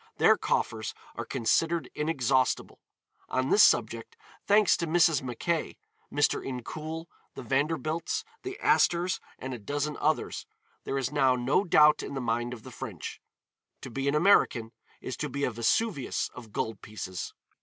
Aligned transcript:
Their 0.17 0.35
coffers 0.35 0.95
are 1.15 1.25
considered 1.27 1.91
inexhaustible. 1.93 2.79
On 3.29 3.49
this 3.51 3.61
subject, 3.61 4.17
thanks 4.47 4.75
to 4.77 4.87
Mrs. 4.87 5.21
Mackay, 5.21 5.77
Mr. 6.11 6.43
Incoul, 6.43 7.05
the 7.35 7.43
Vanderbilts, 7.43 8.23
the 8.41 8.57
Astors 8.61 9.19
and 9.37 9.53
a 9.53 9.59
dozen 9.59 9.97
others, 9.99 10.47
there 10.85 10.97
is 10.97 11.11
now 11.11 11.35
no 11.35 11.63
doubt 11.63 12.01
in 12.01 12.15
the 12.15 12.19
mind 12.19 12.51
of 12.51 12.63
the 12.63 12.71
French. 12.71 13.21
To 13.81 13.91
be 13.91 14.07
an 14.07 14.15
American 14.15 14.71
is 15.01 15.15
to 15.17 15.29
be 15.29 15.43
a 15.43 15.51
Vesuvius 15.51 16.29
of 16.33 16.51
gold 16.51 16.81
pieces. 16.81 17.35